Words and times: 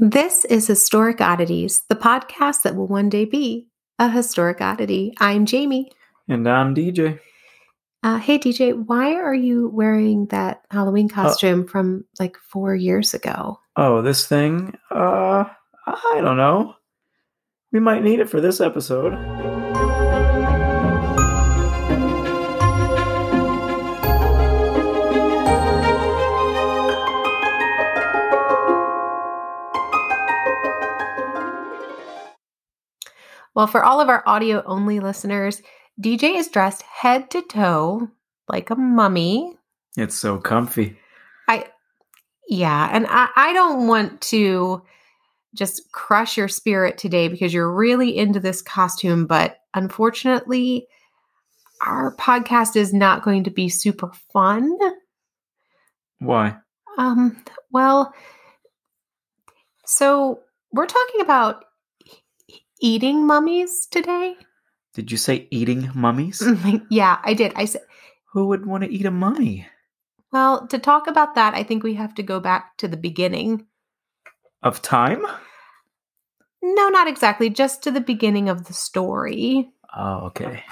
This 0.00 0.44
is 0.44 0.68
Historic 0.68 1.20
Oddities, 1.20 1.82
the 1.88 1.96
podcast 1.96 2.62
that 2.62 2.76
will 2.76 2.86
one 2.86 3.08
day 3.08 3.24
be 3.24 3.66
a 3.98 4.08
historic 4.08 4.60
oddity. 4.60 5.12
I'm 5.18 5.44
Jamie. 5.44 5.90
And 6.28 6.48
I'm 6.48 6.72
DJ. 6.72 7.18
Uh, 8.04 8.18
hey, 8.18 8.38
DJ, 8.38 8.80
why 8.86 9.14
are 9.14 9.34
you 9.34 9.68
wearing 9.74 10.26
that 10.26 10.62
Halloween 10.70 11.08
costume 11.08 11.66
from 11.66 12.04
like 12.20 12.36
four 12.36 12.76
years 12.76 13.12
ago? 13.12 13.58
Oh, 13.74 14.00
this 14.00 14.24
thing? 14.24 14.78
Uh, 14.88 15.46
I 15.84 16.20
don't 16.20 16.36
know. 16.36 16.74
We 17.72 17.80
might 17.80 18.04
need 18.04 18.20
it 18.20 18.30
for 18.30 18.40
this 18.40 18.60
episode. 18.60 19.14
Well, 33.58 33.66
for 33.66 33.84
all 33.84 34.00
of 34.00 34.08
our 34.08 34.22
audio 34.24 34.62
only 34.66 35.00
listeners, 35.00 35.62
DJ 36.00 36.36
is 36.36 36.46
dressed 36.46 36.82
head 36.82 37.28
to 37.32 37.42
toe 37.42 38.08
like 38.48 38.70
a 38.70 38.76
mummy. 38.76 39.52
It's 39.96 40.14
so 40.14 40.38
comfy. 40.38 40.96
I, 41.48 41.64
yeah, 42.46 42.88
and 42.92 43.08
I, 43.10 43.26
I 43.34 43.52
don't 43.54 43.88
want 43.88 44.20
to 44.20 44.84
just 45.56 45.90
crush 45.90 46.36
your 46.36 46.46
spirit 46.46 46.98
today 46.98 47.26
because 47.26 47.52
you're 47.52 47.74
really 47.74 48.16
into 48.16 48.38
this 48.38 48.62
costume, 48.62 49.26
but 49.26 49.58
unfortunately, 49.74 50.86
our 51.84 52.14
podcast 52.14 52.76
is 52.76 52.94
not 52.94 53.24
going 53.24 53.42
to 53.42 53.50
be 53.50 53.68
super 53.68 54.12
fun. 54.32 54.70
Why? 56.20 56.54
Um, 56.96 57.42
well, 57.72 58.14
so 59.84 60.42
we're 60.72 60.86
talking 60.86 61.22
about 61.22 61.64
eating 62.80 63.26
mummies 63.26 63.86
today. 63.90 64.36
Did 64.94 65.10
you 65.10 65.16
say 65.16 65.46
eating 65.50 65.90
mummies? 65.94 66.40
Mm, 66.40 66.86
yeah, 66.90 67.18
I 67.24 67.34
did. 67.34 67.52
I 67.54 67.66
said, 67.66 67.82
Who 68.32 68.46
would 68.48 68.66
want 68.66 68.84
to 68.84 68.90
eat 68.90 69.06
a 69.06 69.10
mummy? 69.10 69.66
well, 70.32 70.66
to 70.66 70.78
talk 70.78 71.06
about 71.06 71.34
that, 71.36 71.54
I 71.54 71.62
think 71.62 71.82
we 71.82 71.94
have 71.94 72.14
to 72.16 72.22
go 72.22 72.38
back 72.40 72.76
to 72.78 72.88
the 72.88 72.96
beginning. 72.98 73.66
Of 74.62 74.82
time? 74.82 75.24
No, 76.62 76.88
not 76.88 77.08
exactly, 77.08 77.48
just 77.48 77.82
to 77.84 77.90
the 77.90 78.00
beginning 78.00 78.48
of 78.48 78.66
the 78.66 78.74
story. 78.74 79.70
Oh, 79.96 80.26
okay. 80.26 80.64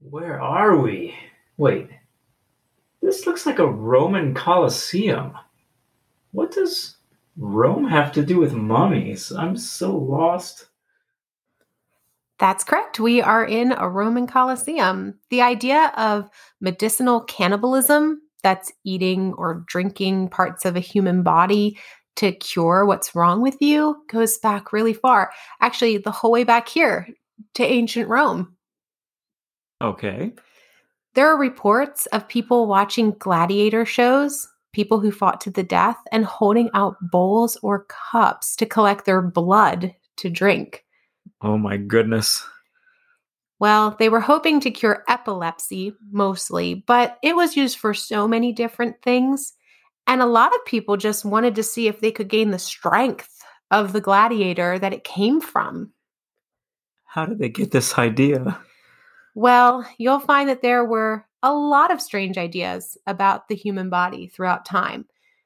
Where 0.00 0.40
are 0.40 0.76
we? 0.78 1.14
Wait. 1.56 1.88
This 3.02 3.26
looks 3.26 3.44
like 3.44 3.58
a 3.58 3.66
Roman 3.66 4.32
Colosseum. 4.32 5.32
What 6.30 6.52
does 6.52 6.93
Rome 7.36 7.86
have 7.86 8.12
to 8.12 8.24
do 8.24 8.38
with 8.38 8.52
mummies? 8.52 9.32
I'm 9.32 9.56
so 9.56 9.96
lost. 9.96 10.68
That's 12.38 12.64
correct. 12.64 12.98
We 12.98 13.20
are 13.20 13.44
in 13.44 13.72
a 13.72 13.88
Roman 13.88 14.26
Colosseum. 14.26 15.18
The 15.30 15.42
idea 15.42 15.92
of 15.96 16.28
medicinal 16.60 17.20
cannibalism, 17.20 18.20
that's 18.42 18.72
eating 18.84 19.32
or 19.34 19.64
drinking 19.66 20.28
parts 20.28 20.64
of 20.64 20.76
a 20.76 20.80
human 20.80 21.22
body 21.22 21.78
to 22.16 22.32
cure 22.32 22.84
what's 22.84 23.14
wrong 23.14 23.40
with 23.40 23.56
you, 23.60 23.96
goes 24.08 24.36
back 24.38 24.72
really 24.72 24.92
far. 24.92 25.32
Actually, 25.60 25.98
the 25.98 26.10
whole 26.10 26.30
way 26.30 26.44
back 26.44 26.68
here 26.68 27.08
to 27.54 27.64
ancient 27.64 28.08
Rome. 28.08 28.54
Okay. 29.80 30.32
There 31.14 31.28
are 31.28 31.38
reports 31.38 32.06
of 32.06 32.28
people 32.28 32.66
watching 32.66 33.12
gladiator 33.12 33.84
shows, 33.84 34.48
people 34.74 35.00
who 35.00 35.10
fought 35.10 35.40
to 35.42 35.50
the 35.50 35.62
death, 35.62 35.96
and 36.12 36.24
holding 36.24 36.68
out 36.74 36.96
bowls 37.00 37.56
or 37.62 37.86
cups 37.88 38.56
to 38.56 38.66
collect 38.66 39.06
their 39.06 39.22
blood 39.22 39.94
to 40.16 40.28
drink. 40.28 40.84
Oh 41.40 41.56
my 41.56 41.78
goodness. 41.78 42.44
Well, 43.60 43.96
they 43.98 44.08
were 44.08 44.20
hoping 44.20 44.60
to 44.60 44.70
cure 44.70 45.04
epilepsy 45.08 45.94
mostly, 46.10 46.84
but 46.86 47.18
it 47.22 47.36
was 47.36 47.56
used 47.56 47.78
for 47.78 47.94
so 47.94 48.28
many 48.28 48.52
different 48.52 49.00
things. 49.02 49.54
And 50.06 50.20
a 50.20 50.26
lot 50.26 50.54
of 50.54 50.64
people 50.66 50.98
just 50.98 51.24
wanted 51.24 51.54
to 51.54 51.62
see 51.62 51.88
if 51.88 52.00
they 52.00 52.10
could 52.10 52.28
gain 52.28 52.50
the 52.50 52.58
strength 52.58 53.30
of 53.70 53.92
the 53.92 54.00
gladiator 54.00 54.78
that 54.78 54.92
it 54.92 55.04
came 55.04 55.40
from. 55.40 55.92
How 57.04 57.24
did 57.24 57.38
they 57.38 57.48
get 57.48 57.70
this 57.70 57.96
idea? 57.96 58.58
Well, 59.34 59.88
you'll 59.98 60.20
find 60.20 60.48
that 60.48 60.62
there 60.62 60.84
were 60.84 61.24
a 61.44 61.52
lot 61.52 61.90
of 61.92 62.00
strange 62.00 62.38
ideas 62.38 62.96
about 63.06 63.48
the 63.48 63.54
human 63.54 63.90
body 63.90 64.26
throughout 64.26 64.64
time. 64.64 65.04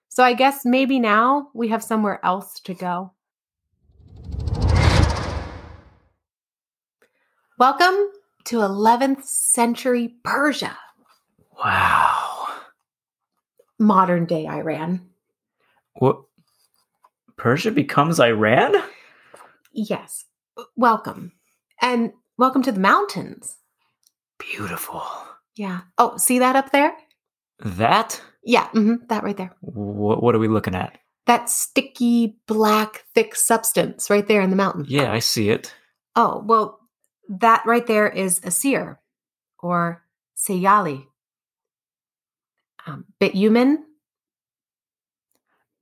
So 0.08 0.22
I 0.22 0.32
guess 0.32 0.64
maybe 0.64 1.00
now 1.00 1.48
we 1.54 1.66
have 1.68 1.82
somewhere 1.82 2.24
else 2.24 2.60
to 2.60 2.72
go. 2.72 3.10
Welcome 7.58 7.96
to 8.44 8.58
11th 8.58 9.24
century 9.24 10.14
Persia, 10.22 10.78
Wow. 11.64 12.46
modern 13.80 14.24
day 14.26 14.46
Iran. 14.46 15.10
What? 15.94 16.22
Persia 17.36 17.72
becomes 17.72 18.20
Iran? 18.20 18.76
Yes, 19.72 20.26
welcome. 20.76 21.32
And 21.82 22.12
welcome 22.36 22.62
to 22.62 22.70
the 22.70 22.78
mountains. 22.80 23.56
Beautiful. 24.38 25.02
Yeah. 25.58 25.80
Oh, 25.98 26.16
see 26.16 26.38
that 26.38 26.54
up 26.54 26.70
there? 26.70 26.92
That? 27.64 28.22
Yeah, 28.44 28.68
mhm, 28.68 29.08
that 29.08 29.24
right 29.24 29.36
there. 29.36 29.50
What, 29.60 30.22
what 30.22 30.34
are 30.36 30.38
we 30.38 30.46
looking 30.46 30.76
at? 30.76 30.96
That 31.26 31.50
sticky, 31.50 32.36
black, 32.46 33.04
thick 33.12 33.34
substance 33.34 34.08
right 34.08 34.26
there 34.26 34.40
in 34.40 34.50
the 34.50 34.56
mountain. 34.56 34.86
Yeah, 34.88 35.12
I 35.12 35.18
see 35.18 35.50
it. 35.50 35.74
Oh, 36.14 36.42
well, 36.46 36.78
that 37.28 37.66
right 37.66 37.86
there 37.86 38.08
is 38.08 38.40
a 38.44 38.52
seer 38.52 39.00
or 39.58 40.02
sayali. 40.36 41.06
Um, 42.86 43.04
bitumen. 43.18 43.84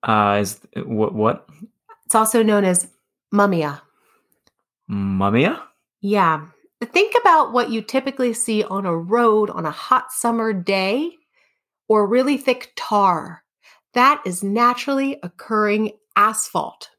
Uh, 0.03 0.39
is 0.41 0.59
what? 0.75 1.15
What? 1.15 1.47
It's 2.07 2.15
also 2.15 2.43
known 2.43 2.65
as 2.65 2.89
mumia. 3.33 3.83
Mumia? 4.91 5.61
Yeah. 6.01 6.47
Think 6.83 7.15
about 7.19 7.53
what 7.53 7.71
you 7.71 7.81
typically 7.81 8.35
see 8.35 8.63
on 8.63 8.85
a 8.85 8.97
road 8.97 9.49
on 9.51 9.65
a 9.65 9.71
hot 9.71 10.13
summer 10.13 10.53
day 10.53 11.11
or 11.89 12.07
really 12.07 12.37
thick 12.37 12.73
tar. 12.77 13.43
That 13.95 14.21
is 14.27 14.43
naturally 14.43 15.19
occurring 15.23 15.93
asphalt. 16.17 16.91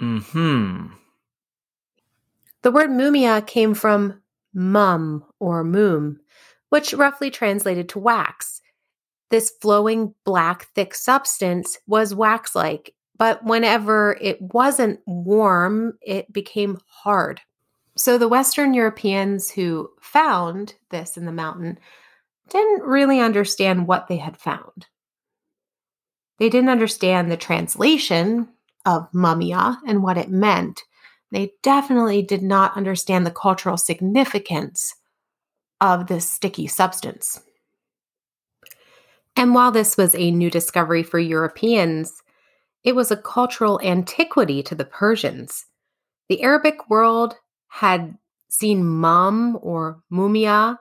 Hmm. 0.00 0.86
The 2.62 2.70
word 2.72 2.90
mumia 2.90 3.46
came 3.46 3.74
from 3.74 4.20
mum 4.52 5.24
or 5.38 5.62
mum, 5.62 6.20
which 6.70 6.92
roughly 6.92 7.30
translated 7.30 7.88
to 7.90 7.98
wax. 7.98 8.60
This 9.30 9.52
flowing 9.62 10.14
black, 10.24 10.66
thick 10.74 10.94
substance 10.94 11.78
was 11.86 12.14
wax 12.14 12.56
like, 12.56 12.94
but 13.16 13.44
whenever 13.44 14.18
it 14.20 14.40
wasn't 14.40 15.00
warm, 15.06 15.98
it 16.02 16.32
became 16.32 16.78
hard. 16.86 17.40
So 18.00 18.16
the 18.16 18.28
Western 18.28 18.72
Europeans 18.72 19.50
who 19.50 19.90
found 20.00 20.74
this 20.88 21.18
in 21.18 21.26
the 21.26 21.32
mountain 21.32 21.78
didn't 22.48 22.82
really 22.82 23.20
understand 23.20 23.86
what 23.86 24.08
they 24.08 24.16
had 24.16 24.38
found. 24.38 24.86
They 26.38 26.48
didn't 26.48 26.70
understand 26.70 27.30
the 27.30 27.36
translation 27.36 28.48
of 28.86 29.12
mumia 29.12 29.76
and 29.86 30.02
what 30.02 30.16
it 30.16 30.30
meant. 30.30 30.82
They 31.30 31.52
definitely 31.62 32.22
did 32.22 32.42
not 32.42 32.74
understand 32.74 33.26
the 33.26 33.30
cultural 33.30 33.76
significance 33.76 34.94
of 35.82 36.06
this 36.06 36.26
sticky 36.26 36.68
substance. 36.68 37.42
And 39.36 39.54
while 39.54 39.72
this 39.72 39.98
was 39.98 40.14
a 40.14 40.30
new 40.30 40.48
discovery 40.48 41.02
for 41.02 41.18
Europeans, 41.18 42.22
it 42.82 42.96
was 42.96 43.10
a 43.10 43.16
cultural 43.18 43.78
antiquity 43.84 44.62
to 44.62 44.74
the 44.74 44.86
Persians. 44.86 45.66
The 46.30 46.42
Arabic 46.42 46.88
world 46.88 47.36
had 47.70 48.16
seen 48.48 48.84
mum 48.84 49.58
or 49.62 50.02
mumia 50.12 50.76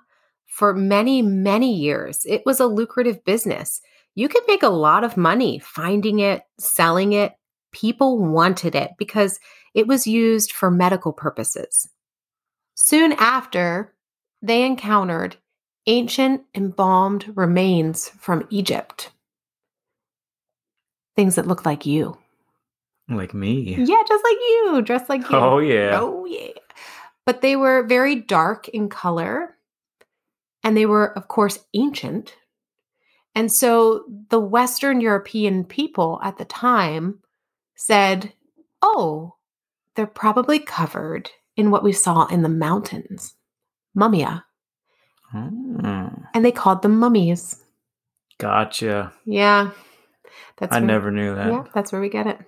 for 0.48 0.74
many, 0.74 1.22
many 1.22 1.74
years. 1.74 2.26
It 2.26 2.42
was 2.46 2.60
a 2.60 2.66
lucrative 2.68 3.24
business. 3.24 3.80
You 4.16 4.28
could 4.28 4.44
make 4.48 4.64
a 4.64 4.70
lot 4.70 5.04
of 5.04 5.16
money 5.16 5.60
finding 5.60 6.20
it, 6.20 6.42
selling 6.60 7.14
it. 7.14 7.34
People 7.72 8.18
wanted 8.18 8.76
it 8.76 8.92
because 8.98 9.40
it 9.74 9.88
was 9.88 10.08
used 10.08 10.52
for 10.52 10.72
medical 10.72 11.14
purposes. 11.14 11.88
Soon 12.76 13.14
after, 13.14 13.94
they 14.42 14.66
encountered 14.66 15.38
ancient 15.86 16.42
embalmed 16.56 17.32
remains 17.36 18.10
from 18.10 18.48
Egypt. 18.50 19.12
Things 21.16 21.36
that 21.36 21.48
looked 21.48 21.66
like 21.66 21.86
you. 21.86 22.18
Like 23.08 23.34
me. 23.34 23.76
Yeah, 23.78 24.04
just 24.08 24.24
like 24.24 24.38
you, 24.38 24.82
dressed 24.84 25.10
like 25.10 25.22
you. 25.22 25.38
Oh, 25.38 25.60
yeah. 25.60 26.00
Oh, 26.02 26.26
yeah. 26.26 26.52
But 27.26 27.42
they 27.42 27.56
were 27.56 27.84
very 27.86 28.16
dark 28.16 28.68
in 28.70 28.90
color. 28.90 29.56
And 30.64 30.76
they 30.76 30.86
were, 30.86 31.18
of 31.18 31.28
course, 31.28 31.60
ancient. 31.74 32.36
And 33.36 33.52
so 33.52 34.04
the 34.30 34.40
Western 34.40 35.00
European 35.00 35.64
people 35.64 36.20
at 36.24 36.38
the 36.38 36.46
time 36.46 37.20
said, 37.76 38.34
oh, 38.82 39.36
they're 39.96 40.08
probably 40.08 40.60
covered 40.60 41.30
in 41.56 41.72
what 41.72 41.84
we 41.84 41.94
saw 41.94 42.26
in 42.26 42.42
the 42.42 42.50
mountains 42.50 43.36
mummia. 43.98 44.44
Hmm. 45.32 46.08
And 46.34 46.44
they 46.44 46.52
called 46.52 46.82
them 46.82 46.98
mummies. 47.00 47.64
Gotcha. 48.38 49.14
Yeah. 49.26 49.72
That's 50.58 50.74
I 50.76 50.80
where- 50.80 50.88
never 50.88 51.12
knew 51.12 51.36
that. 51.36 51.48
Yeah, 51.48 51.64
that's 51.74 51.92
where 51.92 52.02
we 52.02 52.10
get 52.10 52.28
it. 52.28 52.40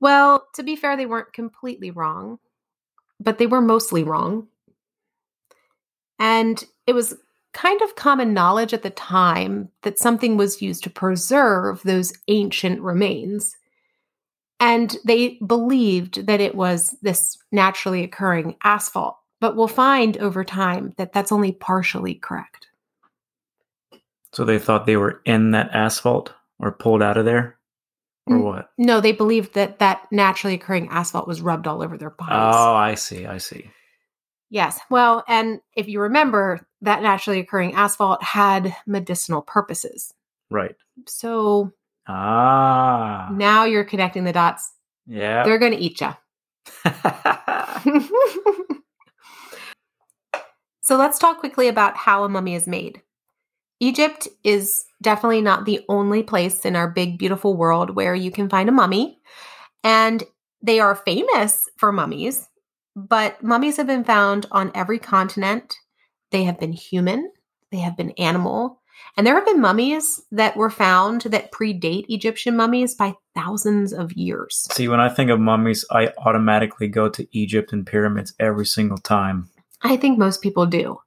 Well, 0.00 0.46
to 0.54 0.62
be 0.62 0.76
fair, 0.76 0.96
they 0.96 1.06
weren't 1.06 1.32
completely 1.32 1.90
wrong, 1.90 2.38
but 3.20 3.38
they 3.38 3.46
were 3.46 3.60
mostly 3.60 4.04
wrong. 4.04 4.46
And 6.18 6.62
it 6.86 6.94
was 6.94 7.14
kind 7.52 7.80
of 7.82 7.96
common 7.96 8.34
knowledge 8.34 8.74
at 8.74 8.82
the 8.82 8.90
time 8.90 9.68
that 9.82 9.98
something 9.98 10.36
was 10.36 10.60
used 10.60 10.84
to 10.84 10.90
preserve 10.90 11.82
those 11.82 12.12
ancient 12.28 12.80
remains. 12.80 13.56
And 14.60 14.96
they 15.04 15.38
believed 15.46 16.26
that 16.26 16.40
it 16.40 16.54
was 16.54 16.96
this 17.02 17.38
naturally 17.52 18.02
occurring 18.02 18.56
asphalt. 18.62 19.16
But 19.40 19.56
we'll 19.56 19.68
find 19.68 20.16
over 20.18 20.44
time 20.44 20.94
that 20.96 21.12
that's 21.12 21.32
only 21.32 21.52
partially 21.52 22.14
correct. 22.14 22.68
So 24.32 24.44
they 24.44 24.58
thought 24.58 24.86
they 24.86 24.96
were 24.96 25.20
in 25.24 25.50
that 25.52 25.70
asphalt 25.72 26.32
or 26.58 26.72
pulled 26.72 27.02
out 27.02 27.16
of 27.16 27.24
there? 27.24 27.55
Or 28.28 28.38
what? 28.38 28.70
No, 28.76 29.00
they 29.00 29.12
believed 29.12 29.54
that 29.54 29.78
that 29.78 30.06
naturally 30.10 30.54
occurring 30.54 30.88
asphalt 30.88 31.28
was 31.28 31.40
rubbed 31.40 31.66
all 31.66 31.82
over 31.82 31.96
their 31.96 32.10
bodies. 32.10 32.54
Oh, 32.58 32.74
I 32.74 32.94
see. 32.96 33.24
I 33.26 33.38
see. 33.38 33.70
Yes. 34.50 34.80
Well, 34.90 35.24
and 35.28 35.60
if 35.74 35.88
you 35.88 36.00
remember, 36.00 36.66
that 36.80 37.02
naturally 37.02 37.40
occurring 37.40 37.74
asphalt 37.74 38.22
had 38.22 38.74
medicinal 38.86 39.42
purposes. 39.42 40.12
Right. 40.50 40.74
So 41.06 41.72
Ah. 42.08 43.28
now 43.32 43.64
you're 43.64 43.84
connecting 43.84 44.24
the 44.24 44.32
dots. 44.32 44.72
Yeah. 45.06 45.44
They're 45.44 45.58
going 45.58 45.72
to 45.72 45.78
eat 45.78 46.00
you. 46.00 46.14
so 50.82 50.96
let's 50.96 51.18
talk 51.18 51.38
quickly 51.38 51.68
about 51.68 51.96
how 51.96 52.24
a 52.24 52.28
mummy 52.28 52.54
is 52.54 52.66
made. 52.66 53.02
Egypt 53.80 54.28
is 54.42 54.84
definitely 55.02 55.42
not 55.42 55.64
the 55.64 55.84
only 55.88 56.22
place 56.22 56.64
in 56.64 56.76
our 56.76 56.88
big, 56.88 57.18
beautiful 57.18 57.56
world 57.56 57.94
where 57.94 58.14
you 58.14 58.30
can 58.30 58.48
find 58.48 58.68
a 58.68 58.72
mummy. 58.72 59.18
And 59.84 60.22
they 60.62 60.80
are 60.80 60.96
famous 60.96 61.68
for 61.76 61.92
mummies, 61.92 62.48
but 62.94 63.42
mummies 63.42 63.76
have 63.76 63.86
been 63.86 64.04
found 64.04 64.46
on 64.50 64.72
every 64.74 64.98
continent. 64.98 65.76
They 66.30 66.44
have 66.44 66.58
been 66.58 66.72
human, 66.72 67.30
they 67.70 67.78
have 67.78 67.96
been 67.96 68.12
animal. 68.12 68.80
And 69.16 69.26
there 69.26 69.34
have 69.34 69.44
been 69.44 69.60
mummies 69.60 70.22
that 70.32 70.56
were 70.56 70.70
found 70.70 71.22
that 71.22 71.52
predate 71.52 72.06
Egyptian 72.08 72.56
mummies 72.56 72.94
by 72.94 73.14
thousands 73.34 73.92
of 73.92 74.12
years. 74.14 74.66
See, 74.72 74.88
when 74.88 75.00
I 75.00 75.10
think 75.10 75.30
of 75.30 75.38
mummies, 75.38 75.84
I 75.90 76.12
automatically 76.18 76.88
go 76.88 77.08
to 77.10 77.26
Egypt 77.32 77.72
and 77.72 77.86
pyramids 77.86 78.34
every 78.40 78.66
single 78.66 78.98
time. 78.98 79.50
I 79.82 79.96
think 79.98 80.18
most 80.18 80.42
people 80.42 80.64
do. 80.66 80.98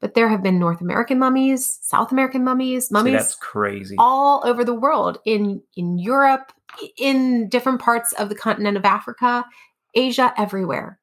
But 0.00 0.14
there 0.14 0.28
have 0.28 0.42
been 0.42 0.58
North 0.58 0.80
American 0.80 1.18
mummies, 1.18 1.78
South 1.82 2.12
American 2.12 2.44
mummies, 2.44 2.88
See, 2.88 2.92
mummies 2.92 3.14
that's 3.14 3.34
crazy. 3.34 3.96
all 3.98 4.42
over 4.44 4.64
the 4.64 4.74
world 4.74 5.18
in 5.24 5.62
in 5.74 5.98
Europe, 5.98 6.52
in 6.98 7.48
different 7.48 7.80
parts 7.80 8.12
of 8.12 8.28
the 8.28 8.34
continent 8.34 8.76
of 8.76 8.84
Africa, 8.84 9.44
Asia, 9.94 10.34
everywhere. 10.36 10.98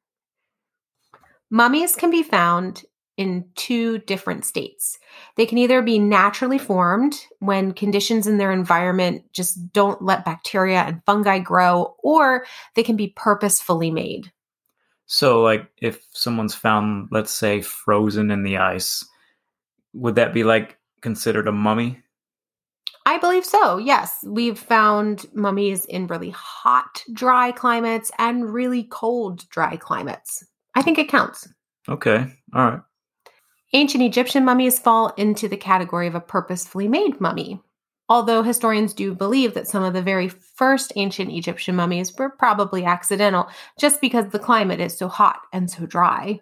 Mummies 1.50 1.96
can 1.96 2.10
be 2.10 2.22
found 2.22 2.84
in 3.16 3.44
two 3.54 3.98
different 3.98 4.44
states. 4.44 4.98
They 5.36 5.46
can 5.46 5.58
either 5.58 5.82
be 5.82 5.98
naturally 5.98 6.58
formed 6.58 7.14
when 7.38 7.72
conditions 7.72 8.26
in 8.26 8.38
their 8.38 8.50
environment 8.50 9.22
just 9.32 9.72
don't 9.72 10.02
let 10.02 10.24
bacteria 10.24 10.80
and 10.80 11.00
fungi 11.06 11.38
grow, 11.38 11.94
or 12.02 12.44
they 12.74 12.82
can 12.82 12.96
be 12.96 13.12
purposefully 13.14 13.90
made. 13.90 14.32
So, 15.06 15.42
like, 15.42 15.70
if 15.80 16.06
someone's 16.12 16.54
found, 16.54 17.08
let's 17.10 17.32
say, 17.32 17.60
frozen 17.60 18.30
in 18.30 18.42
the 18.42 18.56
ice, 18.56 19.04
would 19.92 20.14
that 20.16 20.32
be 20.32 20.44
like 20.44 20.78
considered 21.00 21.46
a 21.46 21.52
mummy? 21.52 22.00
I 23.06 23.18
believe 23.18 23.44
so. 23.44 23.76
Yes, 23.76 24.24
we've 24.26 24.58
found 24.58 25.26
mummies 25.34 25.84
in 25.84 26.06
really 26.06 26.30
hot, 26.30 27.02
dry 27.12 27.52
climates 27.52 28.10
and 28.18 28.52
really 28.52 28.84
cold, 28.84 29.48
dry 29.50 29.76
climates. 29.76 30.42
I 30.74 30.82
think 30.82 30.98
it 30.98 31.10
counts. 31.10 31.46
Okay. 31.88 32.26
All 32.54 32.70
right. 32.70 32.80
Ancient 33.74 34.02
Egyptian 34.02 34.44
mummies 34.44 34.78
fall 34.78 35.12
into 35.16 35.48
the 35.48 35.56
category 35.56 36.06
of 36.06 36.14
a 36.14 36.20
purposefully 36.20 36.88
made 36.88 37.20
mummy. 37.20 37.60
Although 38.08 38.42
historians 38.42 38.92
do 38.92 39.14
believe 39.14 39.54
that 39.54 39.66
some 39.66 39.82
of 39.82 39.94
the 39.94 40.02
very 40.02 40.28
first 40.28 40.92
ancient 40.96 41.32
Egyptian 41.32 41.74
mummies 41.74 42.14
were 42.16 42.28
probably 42.28 42.84
accidental 42.84 43.48
just 43.78 44.00
because 44.00 44.28
the 44.28 44.38
climate 44.38 44.80
is 44.80 44.96
so 44.96 45.08
hot 45.08 45.40
and 45.52 45.70
so 45.70 45.86
dry. 45.86 46.40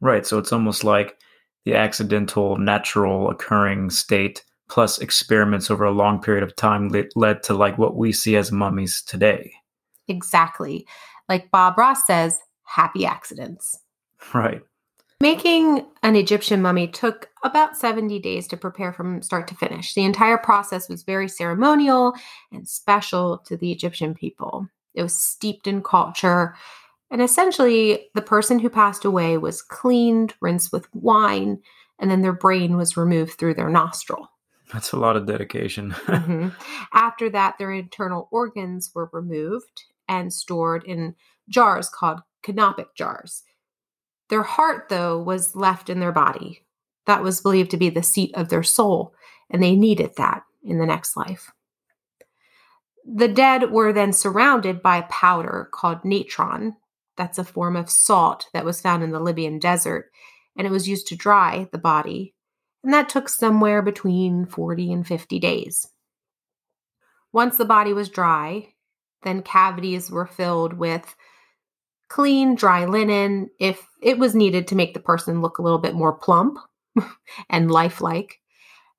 Right. 0.00 0.24
So 0.24 0.38
it's 0.38 0.52
almost 0.52 0.84
like 0.84 1.18
the 1.64 1.74
accidental, 1.74 2.56
natural 2.58 3.28
occurring 3.28 3.90
state 3.90 4.44
plus 4.68 4.98
experiments 4.98 5.70
over 5.70 5.84
a 5.84 5.90
long 5.90 6.20
period 6.22 6.44
of 6.44 6.54
time 6.54 6.90
led 7.16 7.42
to 7.42 7.54
like 7.54 7.76
what 7.76 7.96
we 7.96 8.12
see 8.12 8.36
as 8.36 8.52
mummies 8.52 9.02
today. 9.02 9.52
Exactly. 10.06 10.86
Like 11.28 11.50
Bob 11.50 11.76
Ross 11.76 12.06
says, 12.06 12.38
happy 12.64 13.04
accidents. 13.04 13.78
Right. 14.34 14.60
Making 15.22 15.86
an 16.02 16.16
Egyptian 16.16 16.62
mummy 16.62 16.88
took 16.88 17.28
about 17.44 17.76
70 17.76 18.18
days 18.20 18.46
to 18.48 18.56
prepare 18.56 18.90
from 18.90 19.20
start 19.20 19.46
to 19.48 19.54
finish. 19.54 19.92
The 19.92 20.04
entire 20.04 20.38
process 20.38 20.88
was 20.88 21.02
very 21.02 21.28
ceremonial 21.28 22.14
and 22.50 22.66
special 22.66 23.36
to 23.44 23.54
the 23.54 23.70
Egyptian 23.70 24.14
people. 24.14 24.66
It 24.94 25.02
was 25.02 25.16
steeped 25.16 25.66
in 25.66 25.82
culture, 25.82 26.56
and 27.10 27.20
essentially, 27.20 28.08
the 28.14 28.22
person 28.22 28.58
who 28.58 28.70
passed 28.70 29.04
away 29.04 29.36
was 29.36 29.60
cleaned, 29.60 30.34
rinsed 30.40 30.72
with 30.72 30.88
wine, 30.94 31.60
and 31.98 32.10
then 32.10 32.22
their 32.22 32.32
brain 32.32 32.78
was 32.78 32.96
removed 32.96 33.32
through 33.32 33.54
their 33.54 33.68
nostril. 33.68 34.30
That's 34.72 34.92
a 34.92 34.96
lot 34.96 35.16
of 35.16 35.26
dedication. 35.26 35.90
Mhm. 36.06 36.54
After 36.94 37.28
that, 37.30 37.58
their 37.58 37.72
internal 37.72 38.28
organs 38.30 38.90
were 38.94 39.10
removed 39.12 39.84
and 40.08 40.32
stored 40.32 40.84
in 40.84 41.14
jars 41.48 41.88
called 41.90 42.20
canopic 42.42 42.94
jars. 42.94 43.42
Their 44.30 44.42
heart, 44.42 44.88
though, 44.88 45.20
was 45.20 45.54
left 45.54 45.90
in 45.90 46.00
their 46.00 46.12
body. 46.12 46.64
That 47.06 47.22
was 47.22 47.40
believed 47.40 47.70
to 47.72 47.76
be 47.76 47.90
the 47.90 48.02
seat 48.02 48.34
of 48.34 48.48
their 48.48 48.62
soul, 48.62 49.14
and 49.50 49.62
they 49.62 49.76
needed 49.76 50.12
that 50.16 50.44
in 50.62 50.78
the 50.78 50.86
next 50.86 51.16
life. 51.16 51.50
The 53.04 53.28
dead 53.28 53.70
were 53.70 53.92
then 53.92 54.12
surrounded 54.12 54.82
by 54.82 54.98
a 54.98 55.08
powder 55.08 55.68
called 55.72 56.04
natron. 56.04 56.76
That's 57.16 57.38
a 57.38 57.44
form 57.44 57.76
of 57.76 57.90
salt 57.90 58.46
that 58.54 58.64
was 58.64 58.80
found 58.80 59.02
in 59.02 59.10
the 59.10 59.20
Libyan 59.20 59.58
desert, 59.58 60.10
and 60.56 60.66
it 60.66 60.70
was 60.70 60.88
used 60.88 61.08
to 61.08 61.16
dry 61.16 61.68
the 61.72 61.78
body 61.78 62.34
and 62.82 62.92
that 62.92 63.08
took 63.08 63.28
somewhere 63.28 63.82
between 63.82 64.46
40 64.46 64.92
and 64.92 65.06
50 65.06 65.38
days. 65.38 65.86
Once 67.32 67.56
the 67.56 67.64
body 67.64 67.92
was 67.92 68.08
dry, 68.08 68.74
then 69.22 69.42
cavities 69.42 70.10
were 70.10 70.26
filled 70.26 70.72
with 70.74 71.14
clean, 72.10 72.56
dry 72.56 72.84
linen 72.84 73.48
if 73.58 73.86
it 74.02 74.18
was 74.18 74.34
needed 74.34 74.68
to 74.68 74.74
make 74.74 74.92
the 74.92 75.00
person 75.00 75.40
look 75.40 75.56
a 75.56 75.62
little 75.62 75.78
bit 75.78 75.94
more 75.94 76.12
plump 76.12 76.58
and 77.48 77.70
lifelike. 77.70 78.40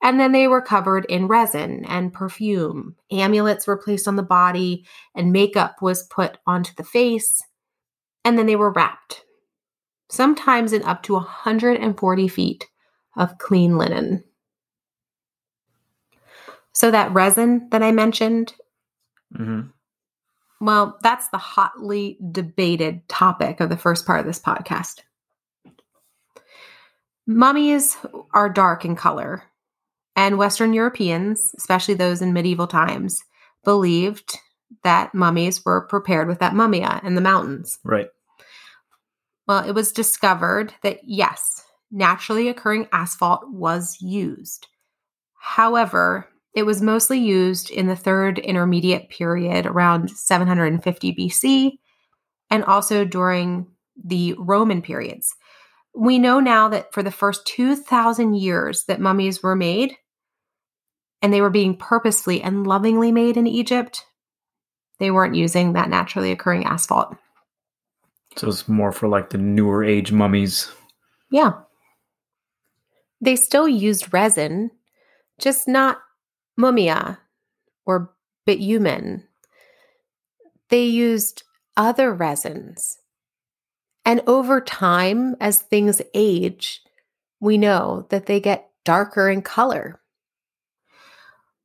And 0.02 0.20
then 0.20 0.32
they 0.32 0.48
were 0.48 0.62
covered 0.62 1.06
in 1.06 1.28
resin 1.28 1.86
and 1.86 2.12
perfume. 2.12 2.96
Amulets 3.12 3.68
were 3.68 3.78
placed 3.78 4.08
on 4.08 4.16
the 4.16 4.24
body, 4.24 4.84
and 5.14 5.32
makeup 5.32 5.76
was 5.80 6.08
put 6.08 6.40
onto 6.48 6.74
the 6.74 6.84
face. 6.84 7.44
And 8.26 8.38
then 8.38 8.48
they 8.48 8.56
were 8.56 8.72
wrapped, 8.72 9.24
sometimes 10.10 10.74
in 10.74 10.82
up 10.84 11.04
to 11.04 11.14
140 11.14 12.28
feet 12.30 12.68
of 13.16 13.38
clean 13.38 13.78
linen. 13.78 14.24
So, 16.74 16.90
that 16.90 17.14
resin 17.14 17.68
that 17.70 17.84
I 17.84 17.92
mentioned, 17.92 18.56
hmm 19.36 19.62
well, 20.62 21.00
that's 21.02 21.28
the 21.30 21.40
hotly 21.40 22.20
debated 22.32 23.08
topic 23.10 23.60
of 23.60 23.70
the 23.70 23.78
first 23.78 24.06
part 24.06 24.20
of 24.20 24.28
this 24.28 24.40
podcast. 24.40 25.00
Mummies 27.26 27.98
are 28.34 28.50
dark 28.50 28.86
in 28.86 28.96
color, 28.96 29.44
and 30.16 30.38
Western 30.38 30.74
Europeans, 30.74 31.54
especially 31.58 31.96
those 31.96 32.22
in 32.22 32.32
medieval 32.32 32.68
times, 32.68 33.24
believed 33.64 34.38
that 34.84 35.16
mummies 35.16 35.66
were 35.66 35.88
prepared 35.88 36.28
with 36.28 36.40
that 36.40 36.54
mummia 36.54 37.04
in 37.04 37.16
the 37.16 37.22
mountains. 37.22 37.80
Right. 37.84 38.10
Well, 39.48 39.68
it 39.68 39.74
was 39.74 39.92
discovered 39.92 40.74
that 40.84 41.00
yes, 41.04 41.64
naturally 41.90 42.48
occurring 42.50 42.88
asphalt 42.92 43.50
was 43.50 44.00
used. 44.00 44.68
However, 45.40 46.28
it 46.54 46.64
was 46.64 46.82
mostly 46.82 47.20
used 47.20 47.70
in 47.70 47.88
the 47.88 47.96
third 47.96 48.40
intermediate 48.40 49.10
period 49.10 49.66
around 49.66 50.10
750 50.12 51.14
BC 51.14 51.72
and 52.50 52.64
also 52.66 53.06
during 53.06 53.68
the 54.04 54.36
Roman 54.38 54.82
periods. 54.82 55.34
We 55.96 56.20
know 56.20 56.40
now 56.40 56.70
that 56.70 56.94
for 56.94 57.04
the 57.04 57.12
first 57.12 57.46
2,000 57.48 58.36
years 58.36 58.84
that 58.86 59.00
mummies 59.00 59.42
were 59.42 59.56
made, 59.56 59.96
and 61.22 61.34
they 61.34 61.42
were 61.42 61.50
being 61.50 61.78
purposefully 61.78 62.42
and 62.42 62.66
lovingly 62.66 63.12
made 63.12 63.38
in 63.38 63.48
Egypt, 63.48 64.06
they 65.00 65.12
weren't 65.12 65.36
using 65.36 65.74
that 65.74 65.90
naturally 65.90 66.32
occurring 66.32 66.66
asphalt. 66.66 67.16
So 68.38 68.48
it's 68.48 68.68
more 68.68 68.92
for 68.92 69.08
like 69.08 69.30
the 69.30 69.38
newer 69.38 69.84
age 69.84 70.12
mummies. 70.12 70.72
Yeah. 71.30 71.52
They 73.20 73.36
still 73.36 73.68
used 73.68 74.14
resin, 74.14 74.72
just 75.40 75.68
not 75.68 76.00
mumia 76.60 77.18
or 77.86 78.14
bitumen. 78.46 79.28
They 80.70 80.86
used 80.86 81.44
other 81.78 82.14
resins. 82.14 82.98
And 84.06 84.22
over 84.26 84.62
time, 84.62 85.36
as 85.40 85.62
things 85.62 86.02
age, 86.14 86.82
we 87.40 87.58
know 87.58 88.08
that 88.10 88.26
they 88.26 88.40
get 88.40 88.70
darker 88.84 89.30
in 89.30 89.42
color. 89.42 90.00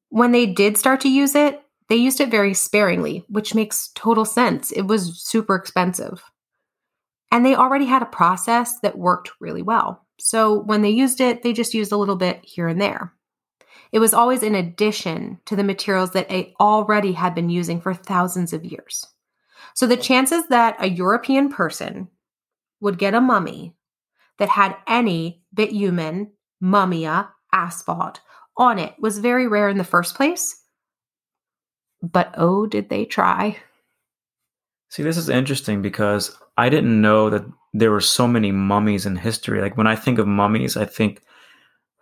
When 0.09 0.33
they 0.33 0.47
did 0.47 0.77
start 0.77 1.01
to 1.03 1.09
use 1.09 1.35
it, 1.35 1.63
they 1.89 1.97
used 1.97 2.21
it 2.21 2.31
very 2.31 2.53
sparingly, 2.55 3.25
which 3.29 3.55
makes 3.55 3.91
total 3.95 4.25
sense. 4.25 4.73
It 4.73 4.83
was 4.83 5.23
super 5.23 5.55
expensive. 5.55 6.23
And 7.31 7.45
they 7.45 7.55
already 7.55 7.87
had 7.87 8.03
a 8.03 8.07
process 8.07 8.81
that 8.81 8.99
worked 8.99 9.31
really 9.41 9.63
well. 9.63 10.07
So 10.19 10.61
when 10.63 10.83
they 10.83 10.91
used 10.91 11.21
it, 11.21 11.43
they 11.43 11.53
just 11.53 11.75
used 11.75 11.93
a 11.93 11.97
little 11.97 12.17
bit 12.17 12.41
here 12.43 12.69
and 12.69 12.81
there. 12.81 13.13
It 13.93 13.99
was 13.99 14.15
always 14.15 14.43
in 14.43 14.55
addition 14.55 15.41
to 15.47 15.57
the 15.57 15.65
materials 15.65 16.13
that 16.13 16.29
they 16.29 16.55
already 16.61 17.13
had 17.13 17.35
been 17.35 17.49
using 17.49 17.81
for 17.81 17.95
thousands 17.95 18.53
of 18.53 18.65
years. 18.65 19.07
So 19.75 19.87
the 19.87 19.97
chances 19.97 20.47
that 20.49 20.77
a 20.79 20.89
European 20.89 21.51
person 21.51 22.09
would 22.81 22.99
get 22.99 23.15
a 23.15 23.21
mummy 23.21 23.75
that 24.39 24.49
had 24.49 24.77
any 24.87 25.43
bitumen, 25.55 26.33
mummia, 26.63 27.29
asphalt 27.53 28.21
on 28.57 28.79
it 28.79 28.95
was 28.99 29.19
very 29.19 29.47
rare 29.47 29.69
in 29.69 29.79
the 29.79 29.85
first 29.85 30.15
place. 30.15 30.63
But 32.03 32.35
oh, 32.37 32.67
did 32.67 32.89
they 32.89 33.05
try. 33.05 33.59
See, 34.89 35.03
this 35.03 35.17
is 35.17 35.29
interesting 35.29 35.83
because 35.83 36.37
I 36.57 36.69
didn't 36.69 37.01
know 37.01 37.31
that 37.31 37.45
there 37.73 37.91
were 37.91 38.01
so 38.01 38.27
many 38.27 38.53
mummies 38.53 39.05
in 39.05 39.17
history. 39.17 39.61
Like 39.61 39.77
when 39.77 39.87
I 39.87 39.97
think 39.97 40.19
of 40.19 40.27
mummies, 40.27 40.77
I 40.77 40.85
think 40.85 41.23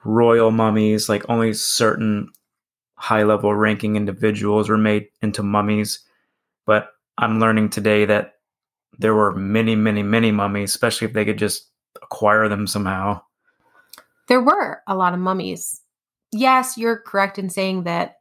royal 0.05 0.51
mummies, 0.51 1.09
like 1.09 1.29
only 1.29 1.53
certain 1.53 2.31
high 2.97 3.23
level 3.23 3.55
ranking 3.55 3.97
individuals 3.97 4.69
were 4.69 4.79
made 4.79 5.09
into 5.23 5.43
mummies. 5.43 6.05
But 6.67 6.89
I'm 7.19 7.41
learning 7.41 7.71
today 7.71 8.05
that 8.05 8.35
there 8.99 9.15
were 9.15 9.35
many, 9.35 9.75
many, 9.75 10.03
many 10.03 10.31
mummies, 10.31 10.71
especially 10.71 11.07
if 11.07 11.13
they 11.13 11.25
could 11.25 11.39
just 11.39 11.71
acquire 12.03 12.49
them 12.49 12.67
somehow. 12.67 13.21
There 14.29 14.41
were 14.41 14.83
a 14.87 14.95
lot 14.95 15.15
of 15.15 15.21
mummies. 15.21 15.81
Yes, 16.33 16.79
you're 16.79 16.99
correct 16.99 17.39
in 17.39 17.51
saying 17.51 17.85
that 17.85 18.17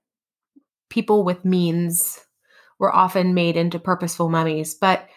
people 0.89 1.23
with 1.23 1.45
means 1.45 2.19
were 2.79 2.93
often 2.93 3.33
made 3.33 3.55
into 3.55 3.79
purposeful 3.79 4.29
mummies, 4.29 4.75
but 4.75 5.07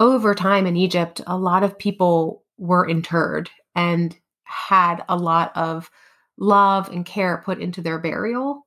over 0.00 0.34
time 0.34 0.66
in 0.66 0.76
Egypt, 0.76 1.20
a 1.26 1.38
lot 1.38 1.62
of 1.62 1.78
people 1.78 2.42
were 2.58 2.86
interred 2.86 3.48
and 3.74 4.16
had 4.54 5.04
a 5.08 5.16
lot 5.16 5.56
of 5.56 5.90
love 6.38 6.88
and 6.88 7.04
care 7.04 7.42
put 7.44 7.60
into 7.60 7.82
their 7.82 7.98
burial. 7.98 8.66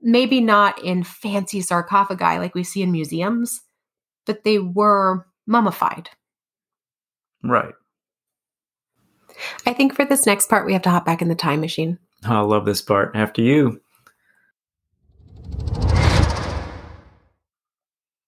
Maybe 0.00 0.40
not 0.40 0.82
in 0.82 1.02
fancy 1.02 1.60
sarcophagi 1.60 2.38
like 2.38 2.54
we 2.54 2.64
see 2.64 2.82
in 2.82 2.92
museums, 2.92 3.60
but 4.26 4.44
they 4.44 4.58
were 4.58 5.26
mummified. 5.46 6.10
Right. 7.42 7.74
I 9.66 9.72
think 9.72 9.94
for 9.94 10.04
this 10.04 10.26
next 10.26 10.48
part, 10.48 10.66
we 10.66 10.72
have 10.72 10.82
to 10.82 10.90
hop 10.90 11.04
back 11.04 11.22
in 11.22 11.28
the 11.28 11.34
time 11.34 11.60
machine. 11.60 11.98
Oh, 12.26 12.34
I 12.34 12.40
love 12.40 12.64
this 12.64 12.82
part. 12.82 13.12
After 13.14 13.42
you. 13.42 13.80